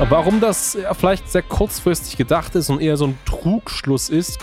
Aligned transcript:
Warum 0.00 0.40
das 0.40 0.76
vielleicht 0.98 1.30
sehr 1.30 1.42
kurzfristig 1.42 2.16
gedacht 2.16 2.54
ist 2.56 2.68
und 2.68 2.80
eher 2.80 2.96
so 2.96 3.06
ein 3.06 3.18
Trugschluss 3.24 4.08
ist. 4.08 4.38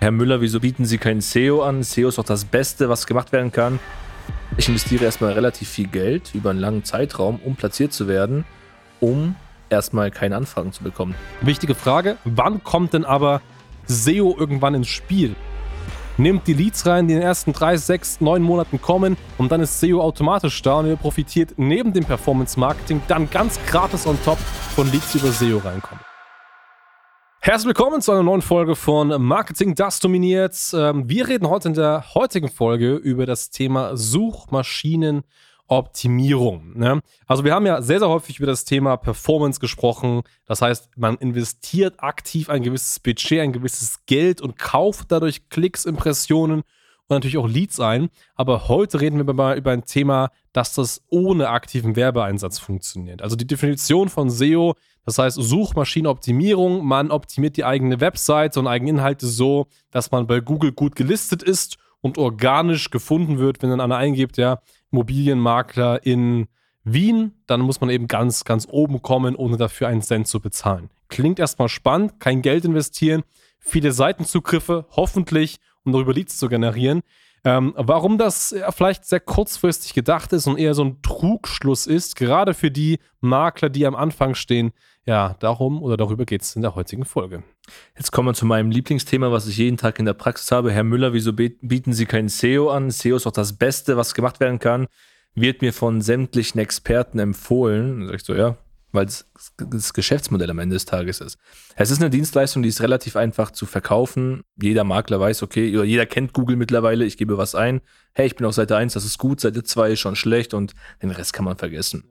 Herr 0.00 0.10
Müller, 0.10 0.40
wieso 0.40 0.60
bieten 0.60 0.84
Sie 0.84 0.98
kein 0.98 1.20
SEO 1.20 1.62
an? 1.62 1.82
SEO 1.84 2.08
ist 2.08 2.18
doch 2.18 2.24
das 2.24 2.44
Beste, 2.44 2.88
was 2.88 3.06
gemacht 3.06 3.32
werden 3.32 3.52
kann. 3.52 3.78
Ich 4.56 4.68
investiere 4.68 5.04
erstmal 5.04 5.32
relativ 5.32 5.68
viel 5.68 5.86
Geld 5.86 6.34
über 6.34 6.50
einen 6.50 6.58
langen 6.58 6.84
Zeitraum, 6.84 7.40
um 7.44 7.54
platziert 7.54 7.92
zu 7.92 8.08
werden, 8.08 8.44
um 9.00 9.36
erstmal 9.70 10.10
keine 10.10 10.36
Anfragen 10.36 10.72
zu 10.72 10.82
bekommen. 10.82 11.14
Wichtige 11.40 11.74
Frage, 11.74 12.16
wann 12.24 12.64
kommt 12.64 12.92
denn 12.92 13.04
aber 13.04 13.40
SEO 13.86 14.36
irgendwann 14.36 14.74
ins 14.74 14.88
Spiel? 14.88 15.36
Nehmt 16.18 16.46
die 16.46 16.54
Leads 16.54 16.86
rein, 16.86 17.08
die 17.08 17.12
in 17.12 17.20
den 17.20 17.26
ersten 17.26 17.52
drei, 17.52 17.76
sechs, 17.76 18.22
neun 18.22 18.40
Monaten 18.40 18.80
kommen 18.80 19.18
und 19.36 19.52
dann 19.52 19.60
ist 19.60 19.80
SEO 19.80 20.00
automatisch 20.00 20.62
da 20.62 20.78
und 20.78 20.86
ihr 20.86 20.96
profitiert 20.96 21.52
neben 21.58 21.92
dem 21.92 22.06
Performance 22.06 22.58
Marketing 22.58 23.02
dann 23.06 23.28
ganz 23.28 23.60
gratis 23.66 24.06
on 24.06 24.16
top 24.24 24.38
von 24.38 24.90
Leads, 24.90 25.12
die 25.12 25.18
über 25.18 25.30
SEO 25.30 25.58
reinkommen. 25.58 26.02
Herzlich 27.40 27.66
willkommen 27.66 28.00
zu 28.00 28.12
einer 28.12 28.22
neuen 28.22 28.40
Folge 28.40 28.76
von 28.76 29.08
Marketing, 29.22 29.74
das 29.74 30.00
dominiert. 30.00 30.56
Ähm, 30.72 31.06
wir 31.06 31.28
reden 31.28 31.50
heute 31.50 31.68
in 31.68 31.74
der 31.74 32.14
heutigen 32.14 32.48
Folge 32.48 32.94
über 32.94 33.26
das 33.26 33.50
Thema 33.50 33.94
Suchmaschinen 33.94 35.22
Optimierung. 35.68 36.78
Ne? 36.78 37.00
Also 37.26 37.44
wir 37.44 37.54
haben 37.54 37.66
ja 37.66 37.82
sehr, 37.82 37.98
sehr 37.98 38.08
häufig 38.08 38.38
über 38.38 38.46
das 38.46 38.64
Thema 38.64 38.96
Performance 38.96 39.60
gesprochen. 39.60 40.22
Das 40.46 40.62
heißt, 40.62 40.90
man 40.96 41.16
investiert 41.16 41.94
aktiv 41.98 42.48
ein 42.48 42.62
gewisses 42.62 43.00
Budget, 43.00 43.40
ein 43.40 43.52
gewisses 43.52 44.04
Geld 44.06 44.40
und 44.40 44.58
kauft 44.58 45.10
dadurch 45.10 45.48
Klicks, 45.48 45.84
Impressionen 45.84 46.62
und 47.08 47.16
natürlich 47.16 47.38
auch 47.38 47.48
Leads 47.48 47.80
ein. 47.80 48.08
Aber 48.34 48.68
heute 48.68 49.00
reden 49.00 49.24
wir 49.24 49.32
mal 49.32 49.56
über 49.56 49.70
ein 49.72 49.84
Thema, 49.84 50.30
dass 50.52 50.74
das 50.74 51.02
ohne 51.08 51.48
aktiven 51.48 51.96
Werbeeinsatz 51.96 52.58
funktioniert. 52.58 53.22
Also 53.22 53.36
die 53.36 53.46
Definition 53.46 54.08
von 54.08 54.30
SEO, 54.30 54.74
das 55.04 55.18
heißt 55.18 55.36
Suchmaschinenoptimierung, 55.40 56.84
man 56.84 57.10
optimiert 57.10 57.56
die 57.56 57.64
eigene 57.64 58.00
Webseite 58.00 58.58
und 58.58 58.66
eigene 58.66 58.90
Inhalte 58.90 59.26
so, 59.26 59.66
dass 59.90 60.10
man 60.10 60.26
bei 60.26 60.40
Google 60.40 60.72
gut 60.72 60.96
gelistet 60.96 61.42
ist 61.42 61.76
und 62.00 62.18
organisch 62.18 62.90
gefunden 62.90 63.38
wird, 63.38 63.62
wenn 63.62 63.70
dann 63.70 63.80
einer 63.80 63.96
eingibt, 63.96 64.36
ja, 64.36 64.60
Immobilienmakler 64.90 66.04
in 66.04 66.48
Wien, 66.84 67.32
dann 67.46 67.60
muss 67.60 67.80
man 67.80 67.90
eben 67.90 68.06
ganz, 68.06 68.44
ganz 68.44 68.66
oben 68.70 69.02
kommen, 69.02 69.34
ohne 69.34 69.56
dafür 69.56 69.88
einen 69.88 70.02
Cent 70.02 70.28
zu 70.28 70.40
bezahlen. 70.40 70.88
Klingt 71.08 71.38
erstmal 71.38 71.68
spannend, 71.68 72.20
kein 72.20 72.42
Geld 72.42 72.64
investieren, 72.64 73.22
viele 73.58 73.92
Seitenzugriffe, 73.92 74.86
hoffentlich, 74.90 75.58
um 75.84 75.92
darüber 75.92 76.12
Leads 76.12 76.38
zu 76.38 76.48
generieren. 76.48 77.02
Ähm, 77.46 77.74
warum 77.76 78.18
das 78.18 78.56
vielleicht 78.70 79.04
sehr 79.04 79.20
kurzfristig 79.20 79.94
gedacht 79.94 80.32
ist 80.32 80.48
und 80.48 80.58
eher 80.58 80.74
so 80.74 80.82
ein 80.82 81.00
Trugschluss 81.02 81.86
ist, 81.86 82.16
gerade 82.16 82.54
für 82.54 82.72
die 82.72 82.98
Makler, 83.20 83.68
die 83.70 83.86
am 83.86 83.94
Anfang 83.94 84.34
stehen, 84.34 84.72
ja, 85.04 85.36
darum 85.38 85.80
oder 85.80 85.96
darüber 85.96 86.24
geht 86.24 86.42
es 86.42 86.56
in 86.56 86.62
der 86.62 86.74
heutigen 86.74 87.04
Folge. 87.04 87.44
Jetzt 87.96 88.10
kommen 88.10 88.30
wir 88.30 88.34
zu 88.34 88.46
meinem 88.46 88.72
Lieblingsthema, 88.72 89.30
was 89.30 89.46
ich 89.46 89.58
jeden 89.58 89.76
Tag 89.76 90.00
in 90.00 90.06
der 90.06 90.14
Praxis 90.14 90.50
habe. 90.50 90.72
Herr 90.72 90.82
Müller, 90.82 91.12
wieso 91.12 91.32
bieten 91.32 91.92
Sie 91.92 92.06
kein 92.06 92.28
SEO 92.28 92.68
an? 92.70 92.90
SEO 92.90 93.14
ist 93.14 93.26
doch 93.26 93.30
das 93.30 93.52
Beste, 93.52 93.96
was 93.96 94.14
gemacht 94.14 94.40
werden 94.40 94.58
kann. 94.58 94.88
Wird 95.36 95.62
mir 95.62 95.72
von 95.72 96.00
sämtlichen 96.00 96.58
Experten 96.58 97.20
empfohlen. 97.20 98.00
Dann 98.00 98.08
sag 98.08 98.16
ich 98.16 98.24
so, 98.24 98.34
ja, 98.34 98.56
weil 98.96 99.06
es 99.06 99.26
das 99.56 99.92
Geschäftsmodell 99.92 100.50
am 100.50 100.58
Ende 100.58 100.74
des 100.74 100.84
Tages 100.84 101.20
ist. 101.20 101.38
Es 101.76 101.92
ist 101.92 102.00
eine 102.00 102.10
Dienstleistung, 102.10 102.64
die 102.64 102.68
ist 102.68 102.80
relativ 102.80 103.14
einfach 103.14 103.52
zu 103.52 103.64
verkaufen. 103.64 104.42
Jeder 104.60 104.82
Makler 104.82 105.20
weiß, 105.20 105.44
okay, 105.44 105.66
jeder 105.84 106.06
kennt 106.06 106.32
Google 106.32 106.56
mittlerweile, 106.56 107.04
ich 107.04 107.16
gebe 107.16 107.38
was 107.38 107.54
ein. 107.54 107.80
Hey, 108.12 108.26
ich 108.26 108.34
bin 108.34 108.46
auf 108.46 108.54
Seite 108.54 108.76
1, 108.76 108.94
das 108.94 109.04
ist 109.04 109.18
gut, 109.18 109.40
Seite 109.40 109.62
2 109.62 109.92
ist 109.92 110.00
schon 110.00 110.16
schlecht 110.16 110.52
und 110.54 110.74
den 111.00 111.12
Rest 111.12 111.32
kann 111.32 111.44
man 111.44 111.56
vergessen. 111.56 112.10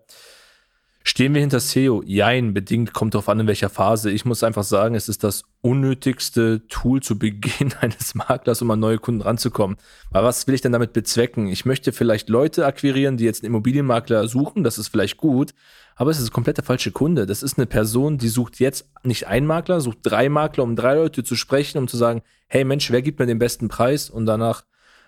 Stehen 1.08 1.36
wir 1.36 1.42
hinter 1.42 1.60
SEO? 1.60 2.02
Jein, 2.04 2.56
bedingt, 2.56 2.94
kommt 2.94 3.14
darauf 3.14 3.30
an, 3.30 3.40
in 3.40 3.46
welcher 3.46 3.70
Phase. 3.70 4.10
Ich 4.10 4.26
muss 4.26 4.44
einfach 4.44 4.64
sagen, 4.64 4.96
es 4.96 5.08
ist 5.08 5.24
das 5.24 5.44
unnötigste 5.62 6.66
Tool 6.68 7.00
zu 7.00 7.20
Beginn 7.20 7.74
eines 7.80 8.16
Maklers, 8.16 8.64
um 8.64 8.72
an 8.72 8.80
neue 8.80 8.98
Kunden 8.98 9.22
ranzukommen. 9.22 9.78
Aber 10.10 10.28
was 10.28 10.48
will 10.48 10.56
ich 10.56 10.62
denn 10.62 10.72
damit 10.72 10.94
bezwecken? 10.94 11.46
Ich 11.46 11.64
möchte 11.64 11.92
vielleicht 11.92 12.28
Leute 12.28 12.66
akquirieren, 12.66 13.18
die 13.18 13.24
jetzt 13.24 13.44
einen 13.44 13.54
Immobilienmakler 13.54 14.28
suchen, 14.28 14.64
das 14.64 14.80
ist 14.80 14.88
vielleicht 14.88 15.18
gut, 15.18 15.54
aber 15.96 16.10
es 16.10 16.20
ist 16.20 16.32
komplett 16.32 16.58
der 16.58 16.64
falsche 16.64 16.92
Kunde. 16.92 17.28
Das 17.28 17.44
ist 17.44 17.60
eine 17.60 17.68
Person, 17.68 18.18
die 18.18 18.28
sucht 18.28 18.60
jetzt 18.60 18.90
nicht 19.04 19.28
einen 19.28 19.46
Makler, 19.46 19.82
sucht 19.82 20.00
drei 20.02 20.28
Makler, 20.28 20.64
um 20.64 20.76
drei 20.76 20.96
Leute 20.96 21.24
zu 21.24 21.36
sprechen, 21.36 21.78
um 21.78 21.88
zu 21.88 21.98
sagen, 21.98 22.24
hey 22.48 22.64
Mensch, 22.64 22.90
wer 22.90 23.04
gibt 23.04 23.20
mir 23.20 23.28
den 23.28 23.38
besten 23.38 23.68
Preis? 23.68 24.10
Und 24.10 24.26
danach, 24.26 24.64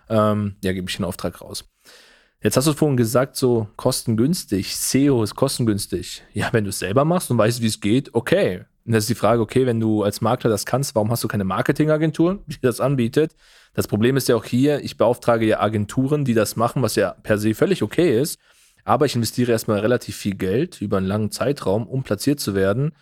ähm, 0.09 0.57
ja, 0.63 0.73
gebe 0.73 0.87
ich 0.87 0.97
den 0.97 1.05
Auftrag 1.05 1.41
raus. 1.41 1.65
Jetzt 2.41 2.55
hast 2.55 2.67
du 2.67 2.73
vorhin 2.73 2.97
gesagt, 2.97 3.35
so 3.35 3.67
kostengünstig, 3.77 4.75
SEO 4.75 5.23
ist 5.23 5.35
kostengünstig. 5.35 6.23
Ja, 6.33 6.49
wenn 6.51 6.65
du 6.65 6.69
es 6.69 6.79
selber 6.79 7.03
machst 7.03 7.31
und 7.31 7.37
weißt, 7.39 7.61
wie 7.61 7.67
es 7.67 7.81
geht, 7.81 8.13
okay. 8.13 8.65
Und 8.85 8.93
das 8.93 9.05
ist 9.05 9.09
die 9.09 9.15
Frage, 9.15 9.41
okay, 9.41 9.65
wenn 9.65 9.79
du 9.79 10.03
als 10.03 10.21
Makler 10.21 10.49
das 10.51 10.65
kannst, 10.65 10.93
warum 10.93 11.09
hast 11.11 11.23
du 11.23 11.27
keine 11.27 11.43
Marketingagentur, 11.43 12.43
die 12.47 12.59
das 12.61 12.79
anbietet? 12.79 13.35
Das 13.73 13.87
Problem 13.87 14.17
ist 14.17 14.27
ja 14.27 14.35
auch 14.35 14.45
hier, 14.45 14.83
ich 14.83 14.97
beauftrage 14.97 15.45
ja 15.47 15.59
Agenturen, 15.59 16.25
die 16.25 16.35
das 16.35 16.55
machen, 16.55 16.83
was 16.83 16.95
ja 16.95 17.11
per 17.11 17.39
se 17.39 17.55
völlig 17.55 17.81
okay 17.81 18.19
ist. 18.19 18.39
Aber 18.85 19.05
ich 19.05 19.15
investiere 19.15 19.51
erstmal 19.51 19.79
relativ 19.79 20.15
viel 20.15 20.35
Geld 20.35 20.79
über 20.79 20.97
einen 20.97 21.07
langen 21.07 21.31
Zeitraum, 21.31 21.87
um 21.87 22.03
platziert 22.03 22.39
zu 22.39 22.55
werden, 22.55 22.93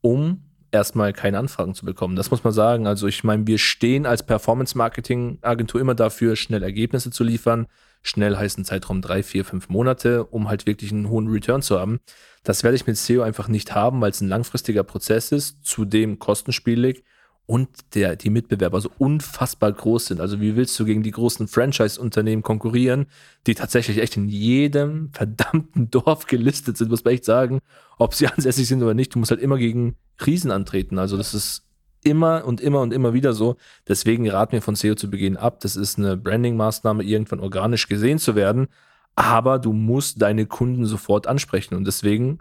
um 0.00 0.44
erstmal 0.70 1.12
keine 1.12 1.38
Anfragen 1.38 1.74
zu 1.74 1.84
bekommen. 1.84 2.14
Das 2.14 2.30
muss 2.30 2.44
man 2.44 2.52
sagen. 2.52 2.86
Also 2.86 3.06
ich 3.06 3.24
meine, 3.24 3.46
wir 3.46 3.58
stehen 3.58 4.06
als 4.06 4.22
Performance-Marketing-Agentur 4.22 5.80
immer 5.80 5.94
dafür, 5.94 6.36
schnell 6.36 6.62
Ergebnisse 6.62 7.10
zu 7.10 7.24
liefern. 7.24 7.66
Schnell 8.02 8.36
heißt 8.36 8.58
ein 8.58 8.64
Zeitraum 8.64 9.00
drei, 9.00 9.22
vier, 9.22 9.44
fünf 9.44 9.68
Monate, 9.68 10.24
um 10.24 10.48
halt 10.48 10.66
wirklich 10.66 10.92
einen 10.92 11.08
hohen 11.08 11.28
Return 11.28 11.62
zu 11.62 11.78
haben. 11.78 12.00
Das 12.42 12.64
werde 12.64 12.76
ich 12.76 12.86
mit 12.86 12.96
SEO 12.96 13.22
einfach 13.22 13.48
nicht 13.48 13.74
haben, 13.74 14.00
weil 14.00 14.10
es 14.10 14.20
ein 14.20 14.28
langfristiger 14.28 14.82
Prozess 14.82 15.30
ist, 15.30 15.64
zudem 15.64 16.18
kostenspielig 16.18 17.04
und 17.46 17.68
der, 17.94 18.16
die 18.16 18.30
Mitbewerber 18.30 18.80
so 18.80 18.90
unfassbar 18.98 19.72
groß 19.72 20.06
sind. 20.06 20.20
Also 20.20 20.40
wie 20.40 20.56
willst 20.56 20.78
du 20.78 20.84
gegen 20.84 21.02
die 21.02 21.10
großen 21.10 21.48
Franchise-Unternehmen 21.48 22.42
konkurrieren, 22.42 23.06
die 23.46 23.54
tatsächlich 23.54 23.98
echt 23.98 24.16
in 24.16 24.28
jedem 24.28 25.10
verdammten 25.12 25.90
Dorf 25.90 26.26
gelistet 26.26 26.76
sind, 26.76 26.90
muss 26.90 27.04
man 27.04 27.14
echt 27.14 27.24
sagen, 27.24 27.60
ob 27.98 28.14
sie 28.14 28.26
ansässig 28.28 28.68
sind 28.68 28.82
oder 28.82 28.94
nicht. 28.94 29.14
Du 29.14 29.18
musst 29.18 29.30
halt 29.30 29.40
immer 29.40 29.58
gegen 29.58 29.96
Riesen 30.24 30.50
antreten. 30.50 30.98
Also 30.98 31.16
das 31.16 31.34
ist 31.34 31.64
immer 32.04 32.44
und 32.44 32.60
immer 32.60 32.80
und 32.80 32.92
immer 32.92 33.12
wieder 33.12 33.32
so. 33.32 33.56
Deswegen 33.88 34.28
raten 34.28 34.52
wir 34.52 34.62
von 34.62 34.74
SEO 34.74 34.94
zu 34.94 35.10
Beginn 35.10 35.36
ab. 35.36 35.60
Das 35.60 35.76
ist 35.76 35.98
eine 35.98 36.16
Branding-Maßnahme, 36.16 37.02
irgendwann 37.02 37.40
organisch 37.40 37.88
gesehen 37.88 38.18
zu 38.18 38.34
werden. 38.34 38.68
Aber 39.14 39.58
du 39.58 39.72
musst 39.72 40.22
deine 40.22 40.46
Kunden 40.46 40.86
sofort 40.86 41.26
ansprechen. 41.26 41.74
Und 41.74 41.86
deswegen, 41.86 42.38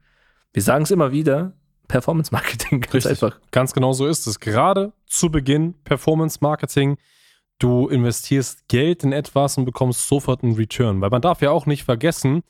wir 0.54 0.62
sagen 0.62 0.84
es 0.84 0.92
immer 0.92 1.12
wieder, 1.12 1.54
Performance 1.88 2.32
Marketing. 2.32 2.82
Ganz 2.82 2.94
Richtig. 2.94 3.12
einfach. 3.12 3.40
Ganz 3.52 3.74
genau 3.74 3.94
so 3.94 4.08
ist 4.08 4.26
es. 4.28 4.40
Gerade 4.40 4.94
zu 5.06 5.30
Beginn 5.30 5.76
Performance 5.84 6.40
Marketing. 6.42 6.98
Du 7.60 7.90
investierst 7.90 8.68
Geld 8.70 9.04
in 9.04 9.12
etwas 9.12 9.58
und 9.58 9.66
bekommst 9.66 10.08
sofort 10.08 10.44
einen 10.44 10.56
Return. 10.56 11.02
Weil 11.02 11.10
man 11.10 11.22
darf 11.22 11.42
ja 11.42 11.52
auch 11.52 11.66
nicht 11.66 11.84
vergessen, 11.84 12.42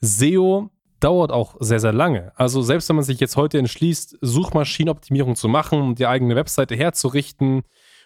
SEO 0.00 0.70
dauert 1.00 1.30
auch 1.30 1.56
sehr, 1.60 1.80
sehr 1.80 1.92
lange. 1.92 2.32
Also 2.36 2.62
selbst 2.62 2.88
wenn 2.88 2.96
man 2.96 3.04
sich 3.04 3.20
jetzt 3.20 3.36
heute 3.36 3.58
entschließt, 3.58 4.18
Suchmaschinenoptimierung 4.20 5.36
zu 5.36 5.48
machen 5.48 5.80
und 5.80 5.98
die 5.98 6.06
eigene 6.06 6.36
Webseite 6.36 6.74
herzurichten, 6.74 7.62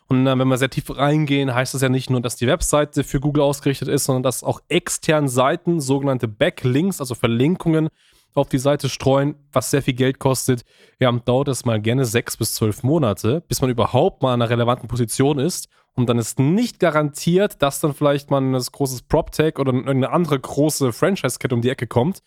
und 0.09 0.25
dann, 0.27 0.39
wenn 0.39 0.49
wir 0.49 0.59
sehr 0.59 0.69
tief 0.69 0.95
reingehen, 0.95 1.55
heißt 1.55 1.73
das 1.73 1.81
ja 1.81 1.89
nicht 1.89 2.11
nur, 2.11 2.21
dass 2.21 2.37
die 2.37 2.47
Webseite 2.47 3.03
für 3.03 3.21
Google 3.21 3.45
ausgerichtet 3.45 3.89
ist, 3.89 4.05
sondern 4.05 4.23
dass 4.23 4.43
auch 4.43 4.61
externe 4.69 5.29
Seiten, 5.29 5.81
sogenannte 5.81 6.29
Backlinks, 6.29 7.01
also 7.01 7.15
Verlinkungen, 7.15 7.89
auf 8.35 8.49
die 8.49 8.59
Seite 8.59 8.89
streuen, 8.89 9.35
was 9.53 9.71
sehr 9.71 9.83
viel 9.83 9.95
Geld 9.95 10.19
kostet, 10.19 10.65
ja, 10.99 11.13
dauert 11.13 11.49
es 11.49 11.65
mal 11.65 11.81
gerne 11.81 12.05
sechs 12.05 12.37
bis 12.37 12.55
zwölf 12.55 12.83
Monate, 12.83 13.43
bis 13.47 13.61
man 13.61 13.71
überhaupt 13.71 14.23
mal 14.23 14.35
in 14.35 14.41
einer 14.41 14.51
relevanten 14.51 14.89
Position 14.89 15.39
ist. 15.39 15.69
Und 15.95 16.09
dann 16.09 16.19
ist 16.19 16.39
nicht 16.39 16.81
garantiert, 16.81 17.61
dass 17.61 17.81
dann 17.81 17.93
vielleicht 17.93 18.31
mal 18.31 18.41
ein 18.41 18.53
großes 18.53 19.03
PropTech 19.03 19.59
oder 19.59 19.73
eine 19.73 20.11
andere 20.11 20.41
große 20.41 20.93
Franchise-Kette 20.93 21.55
um 21.55 21.61
die 21.61 21.69
Ecke 21.69 21.87
kommt 21.87 22.23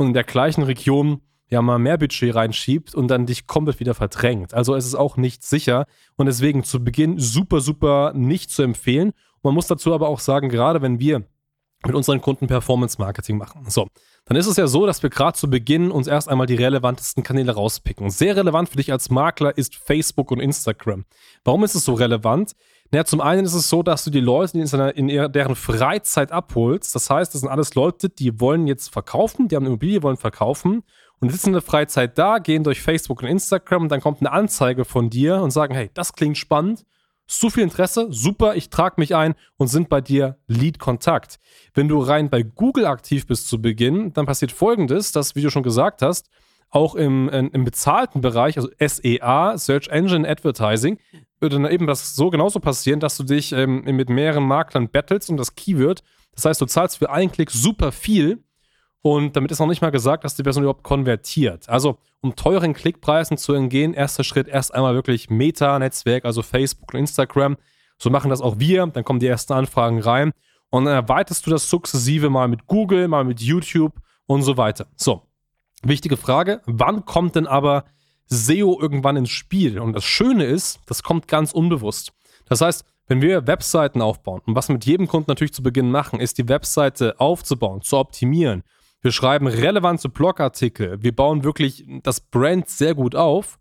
und 0.00 0.08
in 0.08 0.14
der 0.14 0.24
gleichen 0.24 0.62
Region 0.62 1.20
ja 1.48 1.60
mal 1.60 1.78
mehr 1.78 1.98
Budget 1.98 2.34
reinschiebt 2.34 2.94
und 2.94 3.08
dann 3.08 3.26
dich 3.26 3.46
komplett 3.46 3.80
wieder 3.80 3.92
verdrängt. 3.92 4.54
Also 4.54 4.74
es 4.74 4.86
ist 4.86 4.94
auch 4.94 5.18
nicht 5.18 5.44
sicher 5.44 5.86
und 6.16 6.24
deswegen 6.26 6.64
zu 6.64 6.82
Beginn 6.82 7.18
super, 7.18 7.60
super 7.60 8.12
nicht 8.14 8.50
zu 8.50 8.62
empfehlen. 8.62 9.12
Man 9.42 9.52
muss 9.52 9.66
dazu 9.66 9.92
aber 9.92 10.08
auch 10.08 10.20
sagen, 10.20 10.48
gerade 10.48 10.80
wenn 10.80 11.00
wir 11.00 11.26
mit 11.84 11.94
unseren 11.94 12.20
Kunden 12.20 12.46
Performance 12.46 12.96
Marketing 12.98 13.36
machen. 13.36 13.68
So, 13.68 13.88
dann 14.24 14.36
ist 14.36 14.46
es 14.46 14.56
ja 14.56 14.66
so, 14.66 14.86
dass 14.86 15.02
wir 15.02 15.10
gerade 15.10 15.36
zu 15.36 15.50
Beginn 15.50 15.90
uns 15.90 16.06
erst 16.06 16.28
einmal 16.28 16.46
die 16.46 16.54
relevantesten 16.54 17.22
Kanäle 17.22 17.52
rauspicken. 17.52 18.10
Sehr 18.10 18.36
relevant 18.36 18.70
für 18.70 18.76
dich 18.76 18.92
als 18.92 19.10
Makler 19.10 19.56
ist 19.56 19.76
Facebook 19.76 20.30
und 20.30 20.40
Instagram. 20.40 21.04
Warum 21.44 21.64
ist 21.64 21.74
es 21.74 21.84
so 21.84 21.94
relevant? 21.94 22.52
Naja, 22.90 23.04
zum 23.04 23.20
einen 23.20 23.44
ist 23.44 23.54
es 23.54 23.68
so, 23.68 23.82
dass 23.82 24.04
du 24.04 24.10
die 24.10 24.20
Leute 24.20 24.58
in, 24.58 25.08
in 25.08 25.32
deren 25.32 25.54
Freizeit 25.54 26.32
abholst. 26.32 26.94
Das 26.94 27.08
heißt, 27.08 27.32
das 27.32 27.42
sind 27.42 27.50
alles 27.50 27.74
Leute, 27.74 28.08
die 28.08 28.40
wollen 28.40 28.66
jetzt 28.66 28.92
verkaufen, 28.92 29.48
die 29.48 29.56
haben 29.56 29.62
eine 29.62 29.70
Immobilie, 29.70 30.02
wollen 30.02 30.16
verkaufen 30.16 30.82
und 31.20 31.30
sitzen 31.30 31.48
in 31.48 31.52
der 31.54 31.62
Freizeit 31.62 32.18
da, 32.18 32.38
gehen 32.38 32.64
durch 32.64 32.82
Facebook 32.82 33.22
und 33.22 33.28
Instagram 33.28 33.84
und 33.84 33.88
dann 33.90 34.00
kommt 34.00 34.20
eine 34.20 34.32
Anzeige 34.32 34.84
von 34.84 35.08
dir 35.08 35.40
und 35.40 35.52
sagen, 35.52 35.74
hey, 35.74 35.90
das 35.94 36.14
klingt 36.14 36.36
spannend 36.36 36.84
so 37.30 37.48
viel 37.48 37.62
Interesse, 37.62 38.08
super, 38.10 38.56
ich 38.56 38.70
trage 38.70 38.96
mich 38.98 39.14
ein 39.14 39.34
und 39.56 39.68
sind 39.68 39.88
bei 39.88 40.00
dir 40.00 40.36
Lead-Kontakt. 40.48 41.38
Wenn 41.74 41.86
du 41.86 42.00
rein 42.00 42.28
bei 42.28 42.42
Google 42.42 42.86
aktiv 42.86 43.26
bist 43.26 43.48
zu 43.48 43.62
Beginn, 43.62 44.12
dann 44.12 44.26
passiert 44.26 44.50
folgendes, 44.50 45.12
dass, 45.12 45.36
wie 45.36 45.42
du 45.42 45.50
schon 45.50 45.62
gesagt 45.62 46.02
hast, 46.02 46.28
auch 46.70 46.94
im, 46.94 47.28
im 47.28 47.64
bezahlten 47.64 48.20
Bereich, 48.20 48.56
also 48.56 48.68
SEA, 48.78 49.56
Search 49.56 49.88
Engine 49.88 50.28
Advertising, 50.28 50.98
dann 51.48 51.64
eben 51.70 51.86
das 51.86 52.14
so 52.14 52.30
genauso 52.30 52.60
passieren, 52.60 53.00
dass 53.00 53.16
du 53.16 53.24
dich 53.24 53.52
ähm, 53.52 53.82
mit 53.84 54.10
mehreren 54.10 54.44
Maklern 54.44 54.88
battles 54.88 55.28
um 55.28 55.36
das 55.36 55.54
Keyword. 55.54 56.02
Das 56.34 56.44
heißt, 56.44 56.60
du 56.60 56.66
zahlst 56.66 56.98
für 56.98 57.10
einen 57.10 57.32
Klick 57.32 57.50
super 57.50 57.92
viel 57.92 58.44
und 59.02 59.34
damit 59.36 59.50
ist 59.50 59.60
noch 59.60 59.66
nicht 59.66 59.80
mal 59.80 59.90
gesagt, 59.90 60.24
dass 60.24 60.34
die 60.34 60.42
Person 60.42 60.62
überhaupt 60.62 60.82
konvertiert. 60.82 61.68
Also, 61.68 61.98
um 62.20 62.36
teuren 62.36 62.74
Klickpreisen 62.74 63.38
zu 63.38 63.54
entgehen, 63.54 63.94
erster 63.94 64.24
Schritt 64.24 64.46
erst 64.46 64.74
einmal 64.74 64.94
wirklich 64.94 65.30
Meta-Netzwerk, 65.30 66.26
also 66.26 66.42
Facebook 66.42 66.92
und 66.92 67.00
Instagram. 67.00 67.56
So 67.96 68.10
machen 68.10 68.28
das 68.28 68.42
auch 68.42 68.58
wir. 68.58 68.86
Dann 68.86 69.04
kommen 69.04 69.20
die 69.20 69.26
ersten 69.26 69.54
Anfragen 69.54 70.00
rein. 70.00 70.32
Und 70.68 70.84
dann 70.84 70.94
erweiterst 70.94 71.46
du 71.46 71.50
das 71.50 71.68
sukzessive 71.70 72.28
mal 72.28 72.46
mit 72.46 72.66
Google, 72.66 73.08
mal 73.08 73.24
mit 73.24 73.40
YouTube 73.40 73.94
und 74.26 74.42
so 74.42 74.58
weiter. 74.58 74.86
So, 74.96 75.22
wichtige 75.82 76.18
Frage. 76.18 76.60
Wann 76.66 77.06
kommt 77.06 77.36
denn 77.36 77.46
aber 77.46 77.84
SEO 78.30 78.78
irgendwann 78.80 79.16
ins 79.16 79.30
Spiel? 79.30 79.78
Und 79.78 79.92
das 79.92 80.04
Schöne 80.04 80.44
ist, 80.44 80.80
das 80.86 81.02
kommt 81.02 81.28
ganz 81.28 81.52
unbewusst. 81.52 82.12
Das 82.46 82.62
heißt, 82.62 82.84
wenn 83.06 83.20
wir 83.20 83.46
Webseiten 83.46 84.00
aufbauen 84.00 84.40
und 84.46 84.54
was 84.54 84.68
mit 84.68 84.86
jedem 84.86 85.08
Kunden 85.08 85.30
natürlich 85.30 85.52
zu 85.52 85.62
Beginn 85.62 85.90
machen, 85.90 86.20
ist 86.20 86.38
die 86.38 86.48
Webseite 86.48 87.18
aufzubauen, 87.18 87.82
zu 87.82 87.98
optimieren, 87.98 88.62
wir 89.02 89.12
schreiben 89.12 89.46
relevante 89.46 90.08
Blogartikel, 90.08 91.02
wir 91.02 91.14
bauen 91.14 91.42
wirklich 91.42 91.84
das 92.02 92.20
Brand 92.20 92.68
sehr 92.68 92.94
gut 92.94 93.16
auf, 93.16 93.58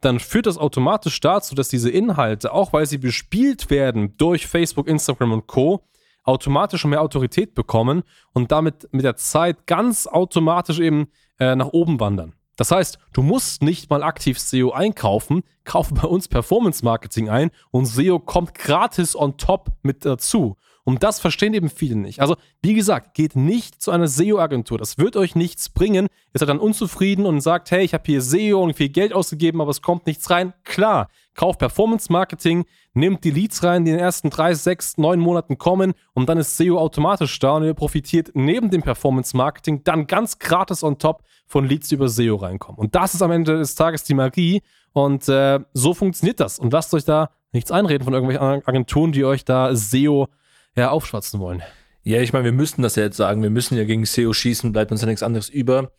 dann 0.00 0.20
führt 0.20 0.46
das 0.46 0.58
automatisch 0.58 1.18
dazu, 1.20 1.54
dass 1.54 1.68
diese 1.68 1.90
Inhalte, 1.90 2.52
auch 2.52 2.72
weil 2.72 2.86
sie 2.86 2.98
bespielt 2.98 3.70
werden 3.70 4.16
durch 4.16 4.46
Facebook, 4.46 4.86
Instagram 4.86 5.32
und 5.32 5.46
Co., 5.46 5.82
automatisch 6.22 6.84
mehr 6.84 7.02
Autorität 7.02 7.54
bekommen 7.54 8.02
und 8.32 8.50
damit 8.52 8.88
mit 8.92 9.04
der 9.04 9.16
Zeit 9.16 9.66
ganz 9.66 10.06
automatisch 10.06 10.80
eben 10.80 11.08
äh, 11.38 11.54
nach 11.54 11.68
oben 11.68 12.00
wandern. 12.00 12.32
Das 12.56 12.70
heißt, 12.70 12.98
du 13.12 13.22
musst 13.22 13.62
nicht 13.62 13.90
mal 13.90 14.02
aktiv 14.02 14.38
SEO 14.38 14.72
einkaufen, 14.72 15.42
kauf 15.64 15.92
bei 15.92 16.08
uns 16.08 16.28
Performance 16.28 16.84
Marketing 16.84 17.28
ein 17.28 17.50
und 17.70 17.86
SEO 17.86 18.18
kommt 18.18 18.54
gratis 18.54 19.14
on 19.14 19.36
top 19.36 19.70
mit 19.82 20.04
dazu. 20.04 20.56
Und 20.88 21.02
das 21.02 21.18
verstehen 21.18 21.52
eben 21.52 21.68
viele 21.68 21.96
nicht. 21.96 22.20
Also, 22.20 22.36
wie 22.62 22.72
gesagt, 22.72 23.14
geht 23.14 23.34
nicht 23.34 23.82
zu 23.82 23.90
einer 23.90 24.06
SEO-Agentur. 24.06 24.78
Das 24.78 24.98
wird 24.98 25.16
euch 25.16 25.34
nichts 25.34 25.68
bringen. 25.68 26.06
Ihr 26.32 26.38
seid 26.38 26.48
dann 26.48 26.60
unzufrieden 26.60 27.26
und 27.26 27.40
sagt, 27.40 27.72
hey, 27.72 27.84
ich 27.84 27.92
habe 27.92 28.04
hier 28.06 28.22
SEO 28.22 28.62
und 28.62 28.76
viel 28.76 28.90
Geld 28.90 29.12
ausgegeben, 29.12 29.60
aber 29.60 29.72
es 29.72 29.82
kommt 29.82 30.06
nichts 30.06 30.30
rein. 30.30 30.54
Klar, 30.62 31.08
kauft 31.34 31.58
Performance 31.58 32.10
Marketing, 32.12 32.66
nehmt 32.96 33.24
die 33.24 33.30
Leads 33.30 33.62
rein, 33.62 33.84
die 33.84 33.90
in 33.90 33.98
den 33.98 34.04
ersten 34.04 34.30
drei, 34.30 34.54
sechs, 34.54 34.96
neun 34.96 35.20
Monaten 35.20 35.58
kommen 35.58 35.92
und 36.14 36.28
dann 36.28 36.38
ist 36.38 36.56
SEO 36.56 36.78
automatisch 36.78 37.38
da 37.38 37.56
und 37.56 37.64
ihr 37.64 37.74
profitiert 37.74 38.30
neben 38.34 38.70
dem 38.70 38.82
Performance 38.82 39.36
Marketing 39.36 39.84
dann 39.84 40.06
ganz 40.06 40.38
gratis 40.38 40.82
on 40.82 40.98
top 40.98 41.22
von 41.46 41.66
Leads, 41.66 41.88
die 41.88 41.96
über 41.96 42.08
SEO 42.08 42.36
reinkommen. 42.36 42.78
Und 42.78 42.94
das 42.94 43.14
ist 43.14 43.22
am 43.22 43.30
Ende 43.30 43.58
des 43.58 43.74
Tages 43.74 44.02
die 44.04 44.14
Magie 44.14 44.62
und 44.92 45.28
äh, 45.28 45.60
so 45.74 45.94
funktioniert 45.94 46.40
das. 46.40 46.58
Und 46.58 46.72
lasst 46.72 46.94
euch 46.94 47.04
da 47.04 47.30
nichts 47.52 47.70
einreden 47.70 48.04
von 48.04 48.14
irgendwelchen 48.14 48.66
Agenturen, 48.66 49.12
die 49.12 49.24
euch 49.24 49.44
da 49.44 49.74
SEO 49.74 50.28
ja, 50.74 50.90
aufschwatzen 50.90 51.38
wollen. 51.38 51.62
Ja, 52.02 52.20
ich 52.20 52.32
meine, 52.32 52.44
wir 52.44 52.52
müssten 52.52 52.82
das 52.82 52.96
ja 52.96 53.02
jetzt 53.02 53.16
sagen. 53.16 53.42
Wir 53.42 53.50
müssen 53.50 53.76
ja 53.76 53.84
gegen 53.84 54.06
SEO 54.06 54.32
schießen, 54.32 54.72
bleibt 54.72 54.90
uns 54.90 55.02
ja 55.02 55.06
nichts 55.06 55.22
anderes 55.22 55.48
über. 55.48 55.90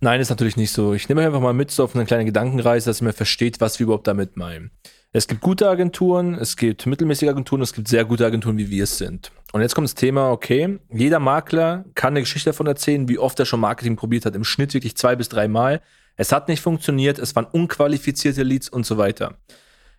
Nein, 0.00 0.20
ist 0.20 0.28
natürlich 0.28 0.58
nicht 0.58 0.72
so. 0.72 0.92
Ich 0.92 1.08
nehme 1.08 1.24
einfach 1.24 1.40
mal 1.40 1.54
mit 1.54 1.70
so 1.70 1.82
auf 1.82 1.94
eine 1.94 2.04
kleine 2.04 2.26
Gedankenreise, 2.26 2.90
dass 2.90 3.00
ihr 3.00 3.04
mir 3.04 3.14
versteht, 3.14 3.60
was 3.60 3.78
wir 3.78 3.84
überhaupt 3.84 4.06
damit 4.06 4.36
meinen. 4.36 4.70
Es 5.12 5.26
gibt 5.26 5.40
gute 5.40 5.70
Agenturen, 5.70 6.34
es 6.34 6.58
gibt 6.58 6.84
mittelmäßige 6.84 7.30
Agenturen, 7.30 7.62
es 7.62 7.72
gibt 7.72 7.88
sehr 7.88 8.04
gute 8.04 8.26
Agenturen, 8.26 8.58
wie 8.58 8.68
wir 8.68 8.84
es 8.84 8.98
sind. 8.98 9.32
Und 9.52 9.62
jetzt 9.62 9.74
kommt 9.74 9.86
das 9.86 9.94
Thema, 9.94 10.30
okay, 10.30 10.78
jeder 10.92 11.18
Makler 11.18 11.86
kann 11.94 12.12
eine 12.12 12.20
Geschichte 12.20 12.50
davon 12.50 12.66
erzählen, 12.66 13.08
wie 13.08 13.18
oft 13.18 13.40
er 13.40 13.46
schon 13.46 13.60
Marketing 13.60 13.96
probiert 13.96 14.26
hat. 14.26 14.34
Im 14.34 14.44
Schnitt 14.44 14.74
wirklich 14.74 14.98
zwei 14.98 15.16
bis 15.16 15.30
drei 15.30 15.48
Mal. 15.48 15.80
Es 16.16 16.32
hat 16.32 16.48
nicht 16.48 16.60
funktioniert, 16.60 17.18
es 17.18 17.34
waren 17.34 17.46
unqualifizierte 17.46 18.42
Leads 18.42 18.68
und 18.68 18.84
so 18.84 18.98
weiter. 18.98 19.38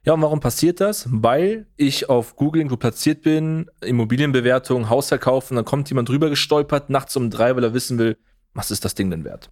Ja, 0.06 0.14
und 0.14 0.22
warum 0.22 0.40
passiert 0.40 0.80
das? 0.80 1.08
Weil 1.10 1.66
ich 1.76 2.08
auf 2.08 2.36
Google 2.36 2.62
irgendwo 2.62 2.78
platziert 2.78 3.24
bin, 3.24 3.72
Immobilienbewertung, 3.82 4.90
Haus 4.90 5.08
verkaufen, 5.08 5.56
dann 5.56 5.66
kommt 5.66 5.90
jemand 5.90 6.10
drüber 6.10 6.30
gestolpert, 6.30 6.92
nachts 6.92 7.16
um 7.18 7.32
drei, 7.32 7.56
weil 7.56 7.64
er 7.64 7.74
wissen 7.74 7.98
will, 7.98 8.18
was 8.54 8.70
ist 8.70 8.86
das 8.86 8.94
Ding 8.94 9.10
denn 9.10 9.24
wert? 9.24 9.50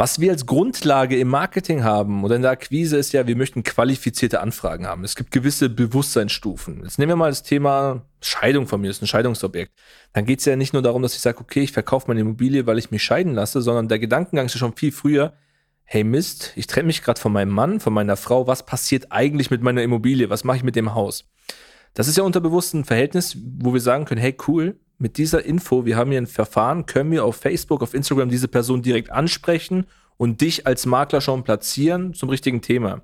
Was 0.00 0.18
wir 0.18 0.32
als 0.32 0.46
Grundlage 0.46 1.18
im 1.18 1.28
Marketing 1.28 1.84
haben 1.84 2.24
oder 2.24 2.34
in 2.34 2.40
der 2.40 2.52
Akquise 2.52 2.96
ist 2.96 3.12
ja, 3.12 3.26
wir 3.26 3.36
möchten 3.36 3.64
qualifizierte 3.64 4.40
Anfragen 4.40 4.86
haben. 4.86 5.04
Es 5.04 5.14
gibt 5.14 5.30
gewisse 5.30 5.68
Bewusstseinsstufen. 5.68 6.84
Jetzt 6.84 6.98
nehmen 6.98 7.10
wir 7.10 7.16
mal 7.16 7.28
das 7.28 7.42
Thema 7.42 8.06
Scheidung 8.22 8.66
von 8.66 8.80
mir, 8.80 8.86
das 8.86 8.96
ist 8.96 9.02
ein 9.02 9.08
Scheidungsobjekt. 9.08 9.72
Dann 10.14 10.24
geht 10.24 10.38
es 10.38 10.46
ja 10.46 10.56
nicht 10.56 10.72
nur 10.72 10.80
darum, 10.80 11.02
dass 11.02 11.12
ich 11.12 11.20
sage, 11.20 11.40
okay, 11.40 11.60
ich 11.60 11.72
verkaufe 11.72 12.06
meine 12.08 12.20
Immobilie, 12.20 12.66
weil 12.66 12.78
ich 12.78 12.90
mich 12.90 13.02
scheiden 13.02 13.34
lasse, 13.34 13.60
sondern 13.60 13.88
der 13.88 13.98
Gedankengang 13.98 14.46
ist 14.46 14.54
ja 14.54 14.60
schon 14.60 14.74
viel 14.74 14.90
früher, 14.90 15.34
hey 15.84 16.02
Mist, 16.02 16.54
ich 16.56 16.66
trenne 16.66 16.86
mich 16.86 17.02
gerade 17.02 17.20
von 17.20 17.34
meinem 17.34 17.52
Mann, 17.52 17.78
von 17.78 17.92
meiner 17.92 18.16
Frau, 18.16 18.46
was 18.46 18.64
passiert 18.64 19.08
eigentlich 19.10 19.50
mit 19.50 19.60
meiner 19.60 19.82
Immobilie, 19.82 20.30
was 20.30 20.44
mache 20.44 20.56
ich 20.56 20.64
mit 20.64 20.76
dem 20.76 20.94
Haus? 20.94 21.26
Das 21.92 22.08
ist 22.08 22.16
ja 22.16 22.24
unterbewusst 22.24 22.72
ein 22.72 22.86
Verhältnis, 22.86 23.36
wo 23.58 23.74
wir 23.74 23.80
sagen 23.82 24.06
können, 24.06 24.22
hey 24.22 24.34
cool, 24.48 24.80
mit 25.00 25.18
dieser 25.18 25.44
Info, 25.44 25.84
wir 25.84 25.96
haben 25.96 26.10
hier 26.10 26.20
ein 26.20 26.26
Verfahren, 26.26 26.86
können 26.86 27.10
wir 27.10 27.24
auf 27.24 27.36
Facebook, 27.36 27.82
auf 27.82 27.94
Instagram 27.94 28.28
diese 28.28 28.48
Person 28.48 28.82
direkt 28.82 29.10
ansprechen 29.10 29.86
und 30.16 30.40
dich 30.40 30.66
als 30.66 30.86
Makler 30.86 31.20
schon 31.20 31.42
platzieren 31.42 32.14
zum 32.14 32.28
richtigen 32.28 32.60
Thema. 32.60 33.02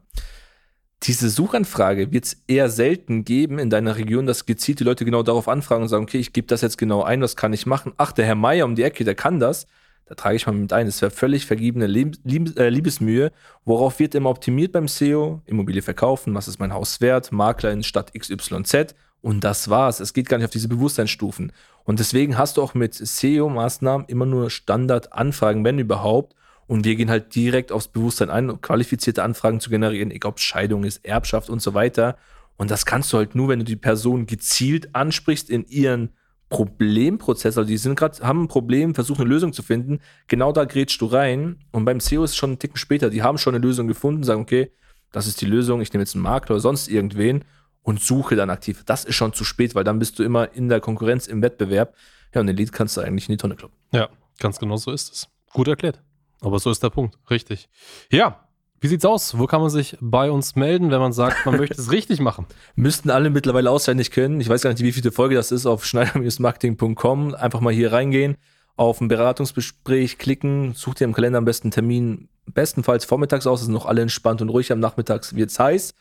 Diese 1.02 1.28
Suchanfrage 1.28 2.12
wird 2.12 2.24
es 2.24 2.42
eher 2.46 2.70
selten 2.70 3.24
geben 3.24 3.58
in 3.58 3.70
deiner 3.70 3.96
Region, 3.96 4.26
dass 4.26 4.46
gezielt 4.46 4.80
die 4.80 4.84
Leute 4.84 5.04
genau 5.04 5.22
darauf 5.22 5.48
anfragen 5.48 5.82
und 5.82 5.88
sagen, 5.88 6.04
okay, 6.04 6.18
ich 6.18 6.32
gebe 6.32 6.46
das 6.46 6.62
jetzt 6.62 6.78
genau 6.78 7.02
ein, 7.02 7.20
was 7.20 7.36
kann 7.36 7.52
ich 7.52 7.66
machen? 7.66 7.92
Ach, 7.96 8.12
der 8.12 8.26
Herr 8.26 8.34
Meier 8.34 8.64
um 8.64 8.74
die 8.74 8.82
Ecke, 8.82 9.04
der 9.04 9.14
kann 9.14 9.40
das 9.40 9.66
da 10.06 10.14
trage 10.14 10.36
ich 10.36 10.46
mal 10.46 10.52
mit 10.52 10.72
ein. 10.72 10.86
Das 10.86 11.02
wäre 11.02 11.10
völlig 11.10 11.46
vergebene 11.46 11.86
äh, 11.86 12.68
Liebesmühe. 12.68 13.32
Worauf 13.64 13.98
wird 13.98 14.14
immer 14.14 14.30
optimiert 14.30 14.72
beim 14.72 14.86
SEO? 14.86 15.42
Immobilie 15.46 15.82
verkaufen, 15.82 16.34
was 16.34 16.48
ist 16.48 16.60
mein 16.60 16.72
Haus 16.72 17.00
wert? 17.00 17.32
Makler 17.32 17.72
in 17.72 17.82
Stadt 17.82 18.12
XYZ. 18.14 18.94
Und 19.20 19.42
das 19.42 19.68
war's. 19.68 19.98
Es 19.98 20.12
geht 20.12 20.28
gar 20.28 20.36
nicht 20.36 20.46
auf 20.46 20.52
diese 20.52 20.68
Bewusstseinsstufen. 20.68 21.52
Und 21.86 22.00
deswegen 22.00 22.36
hast 22.36 22.56
du 22.56 22.62
auch 22.62 22.74
mit 22.74 22.94
SEO-Maßnahmen 22.94 24.08
immer 24.08 24.26
nur 24.26 24.50
Standardanfragen, 24.50 25.64
wenn 25.64 25.78
überhaupt. 25.78 26.34
Und 26.66 26.84
wir 26.84 26.96
gehen 26.96 27.08
halt 27.08 27.34
direkt 27.36 27.70
aufs 27.70 27.86
Bewusstsein 27.86 28.28
ein, 28.28 28.60
qualifizierte 28.60 29.22
Anfragen 29.22 29.60
zu 29.60 29.70
generieren, 29.70 30.10
egal 30.10 30.32
ob 30.32 30.40
Scheidung 30.40 30.82
ist, 30.82 31.04
Erbschaft 31.04 31.48
und 31.48 31.62
so 31.62 31.74
weiter. 31.74 32.16
Und 32.56 32.72
das 32.72 32.86
kannst 32.86 33.12
du 33.12 33.18
halt 33.18 33.36
nur, 33.36 33.48
wenn 33.48 33.60
du 33.60 33.64
die 33.64 33.76
Person 33.76 34.26
gezielt 34.26 34.96
ansprichst 34.96 35.48
in 35.48 35.64
ihren 35.66 36.10
Problemprozess, 36.48 37.56
also 37.56 37.68
die 37.68 37.76
sind 37.76 37.96
gerade, 37.96 38.18
haben 38.26 38.44
ein 38.44 38.48
Problem, 38.48 38.94
versuchen 38.94 39.22
eine 39.22 39.30
Lösung 39.30 39.52
zu 39.52 39.62
finden, 39.62 40.00
genau 40.26 40.52
da 40.52 40.64
grätschst 40.64 41.00
du 41.00 41.06
rein. 41.06 41.60
Und 41.70 41.84
beim 41.84 42.00
SEO 42.00 42.24
ist 42.24 42.32
es 42.32 42.36
schon 42.36 42.50
einen 42.50 42.58
Ticken 42.58 42.78
später, 42.78 43.10
die 43.10 43.22
haben 43.22 43.38
schon 43.38 43.54
eine 43.54 43.64
Lösung 43.64 43.86
gefunden, 43.86 44.24
sagen, 44.24 44.42
okay, 44.42 44.72
das 45.12 45.28
ist 45.28 45.40
die 45.40 45.46
Lösung, 45.46 45.80
ich 45.80 45.92
nehme 45.92 46.02
jetzt 46.02 46.16
einen 46.16 46.24
Makler 46.24 46.56
oder 46.56 46.60
sonst 46.60 46.88
irgendwen 46.88 47.44
und 47.86 48.00
suche 48.00 48.34
dann 48.34 48.50
aktiv. 48.50 48.82
Das 48.84 49.04
ist 49.04 49.14
schon 49.14 49.32
zu 49.32 49.44
spät, 49.44 49.76
weil 49.76 49.84
dann 49.84 50.00
bist 50.00 50.18
du 50.18 50.24
immer 50.24 50.52
in 50.52 50.68
der 50.68 50.80
Konkurrenz, 50.80 51.28
im 51.28 51.40
Wettbewerb. 51.40 51.94
Ja, 52.34 52.40
und 52.40 52.48
den 52.48 52.56
Lead 52.56 52.72
kannst 52.72 52.96
du 52.96 53.00
eigentlich 53.00 53.28
in 53.28 53.34
die 53.34 53.36
Tonne 53.36 53.54
kloppen. 53.54 53.76
Ja, 53.92 54.08
ganz 54.40 54.58
genau 54.58 54.76
so 54.76 54.90
ist 54.90 55.12
es. 55.12 55.28
Gut 55.52 55.68
erklärt. 55.68 56.02
Aber 56.40 56.58
so 56.58 56.68
ist 56.68 56.82
der 56.82 56.90
Punkt. 56.90 57.16
Richtig. 57.30 57.68
Ja, 58.10 58.48
wie 58.80 58.88
sieht's 58.88 59.04
aus? 59.04 59.38
Wo 59.38 59.46
kann 59.46 59.60
man 59.60 59.70
sich 59.70 59.96
bei 60.00 60.32
uns 60.32 60.56
melden, 60.56 60.90
wenn 60.90 60.98
man 60.98 61.12
sagt, 61.12 61.46
man 61.46 61.58
möchte 61.58 61.80
es 61.80 61.92
richtig 61.92 62.18
machen? 62.18 62.46
Müssten 62.74 63.08
alle 63.08 63.30
mittlerweile 63.30 63.70
auswendig 63.70 64.10
können. 64.10 64.40
Ich 64.40 64.48
weiß 64.48 64.62
gar 64.62 64.70
nicht, 64.70 64.82
wie 64.82 64.90
viele 64.90 65.12
Folge 65.12 65.36
das 65.36 65.52
ist 65.52 65.64
auf 65.64 65.86
schneider-marketing.com. 65.86 67.36
Einfach 67.36 67.60
mal 67.60 67.72
hier 67.72 67.92
reingehen, 67.92 68.36
auf 68.74 69.00
ein 69.00 69.06
Beratungsgespräch 69.06 70.18
klicken, 70.18 70.74
sucht 70.74 71.00
ihr 71.00 71.04
im 71.04 71.12
Kalender 71.12 71.38
am 71.38 71.44
besten 71.44 71.70
Termin, 71.70 72.28
bestenfalls 72.46 73.04
vormittags 73.04 73.46
aus, 73.46 73.62
sind 73.62 73.72
noch 73.72 73.86
alle 73.86 74.02
entspannt 74.02 74.42
und 74.42 74.48
ruhig. 74.48 74.72
Am 74.72 74.80
Nachmittags 74.80 75.36
wird's 75.36 75.60
heiß 75.60 75.94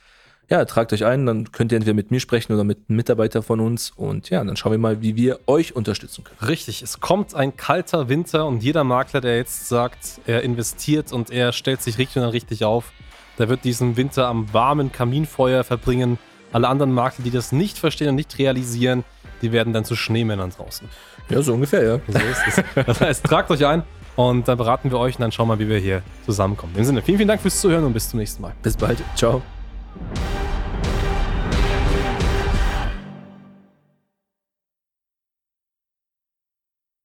ja, 0.50 0.64
tragt 0.66 0.94
euch 0.94 1.06
ein, 1.06 1.26
dann 1.26 1.52
könnt 1.52 1.72
ihr 1.72 1.78
entweder 1.78 1.94
mit 1.94 2.12
mir 2.12 2.20
sprechen 2.20 2.54
oder 2.54 2.64
mit 2.64 2.78
einem 2.88 2.98
Mitarbeiter 2.98 3.42
von 3.42 3.60
uns 3.60 3.92
und 3.96 4.30
ja, 4.30 4.44
dann 4.44 4.56
schauen 4.56 4.72
wir 4.72 4.80
mal, 4.80 5.02
wie 5.02 5.16
wir 5.16 5.40
euch 5.48 5.76
unterstützen 5.76 6.24
können. 6.24 6.38
Richtig, 6.48 6.82
es 6.82 7.00
kommt 7.00 7.34
ein 7.34 7.58
kalter 7.58 8.10
Winter 8.10 8.46
und 8.46 8.64
jeder 8.64 8.84
Makler, 8.84 9.22
der 9.22 9.38
jetzt 9.38 9.68
sagt, 9.68 10.22
er 10.26 10.44
investiert 10.44 11.12
und 11.12 11.32
er 11.32 11.52
stellt 11.52 11.82
sich 11.82 11.98
richtig 11.98 12.22
und 12.22 12.30
richtig 12.30 12.64
auf, 12.64 12.92
der 13.38 13.50
wird 13.50 13.64
diesen 13.64 13.98
Winter 13.98 14.28
am 14.28 14.54
warmen 14.54 14.92
Kaminfeuer 14.92 15.64
verbringen. 15.64 16.18
Alle 16.52 16.68
anderen 16.68 16.94
Makler, 16.94 17.26
die 17.26 17.32
das 17.32 17.52
nicht 17.52 17.78
verstehen 17.78 18.10
und 18.10 18.16
nicht 18.16 18.38
realisieren, 18.38 19.04
die 19.42 19.52
werden 19.52 19.74
dann 19.74 19.84
zu 19.84 19.96
Schneemännern 19.96 20.52
draußen. 20.52 20.88
Ja, 21.30 21.42
so 21.42 21.54
ungefähr, 21.54 21.84
ja. 21.84 22.00
So 22.08 22.20
ist 22.20 22.58
es. 22.58 22.86
Das 22.86 23.02
heißt, 23.02 23.26
tragt 23.26 23.52
euch 23.52 23.66
ein 23.66 23.84
und 24.16 24.48
dann 24.48 24.58
beraten 24.58 24.92
wir 24.92 25.00
euch 25.00 25.16
und 25.16 25.22
dann 25.22 25.32
schauen 25.32 25.50
wir, 25.50 25.60
wie 25.60 25.68
wir 25.68 25.80
hier 25.80 26.02
zusammenkommen. 26.26 26.74
In 26.74 26.82
dem 26.82 26.86
Sinne, 26.86 27.02
vielen, 27.02 27.18
vielen 27.18 27.28
Dank 27.28 27.42
fürs 27.42 27.60
Zuhören 27.60 27.84
und 27.84 27.94
bis 27.94 28.10
zum 28.10 28.20
nächsten 28.20 28.42
Mal. 28.42 28.54
Bis 28.62 28.78
bald. 28.78 29.04
Ciao. 29.16 29.42